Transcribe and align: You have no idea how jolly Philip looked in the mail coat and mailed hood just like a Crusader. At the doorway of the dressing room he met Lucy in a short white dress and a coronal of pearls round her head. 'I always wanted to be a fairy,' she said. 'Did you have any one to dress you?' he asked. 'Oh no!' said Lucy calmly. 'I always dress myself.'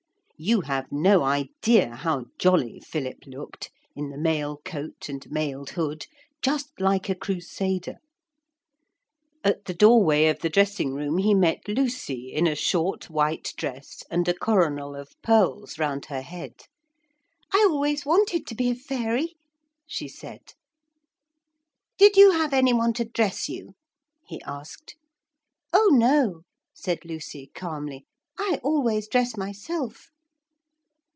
You 0.43 0.61
have 0.61 0.91
no 0.91 1.21
idea 1.21 1.97
how 1.97 2.25
jolly 2.39 2.79
Philip 2.79 3.27
looked 3.27 3.69
in 3.95 4.09
the 4.09 4.17
mail 4.17 4.57
coat 4.65 5.07
and 5.07 5.23
mailed 5.29 5.69
hood 5.69 6.07
just 6.41 6.69
like 6.81 7.09
a 7.09 7.13
Crusader. 7.13 7.97
At 9.43 9.65
the 9.65 9.75
doorway 9.75 10.25
of 10.29 10.39
the 10.39 10.49
dressing 10.49 10.95
room 10.95 11.19
he 11.19 11.35
met 11.35 11.67
Lucy 11.67 12.33
in 12.33 12.47
a 12.47 12.55
short 12.55 13.07
white 13.07 13.53
dress 13.55 14.01
and 14.09 14.27
a 14.27 14.33
coronal 14.33 14.95
of 14.95 15.11
pearls 15.21 15.77
round 15.77 16.05
her 16.07 16.21
head. 16.23 16.63
'I 17.53 17.67
always 17.69 18.03
wanted 18.03 18.47
to 18.47 18.55
be 18.55 18.71
a 18.71 18.75
fairy,' 18.75 19.35
she 19.85 20.07
said. 20.07 20.55
'Did 21.99 22.17
you 22.17 22.31
have 22.31 22.51
any 22.51 22.73
one 22.73 22.93
to 22.93 23.05
dress 23.05 23.47
you?' 23.47 23.75
he 24.25 24.41
asked. 24.41 24.95
'Oh 25.71 25.89
no!' 25.91 26.41
said 26.73 27.05
Lucy 27.05 27.51
calmly. 27.53 28.07
'I 28.39 28.59
always 28.63 29.07
dress 29.07 29.37
myself.' 29.37 30.07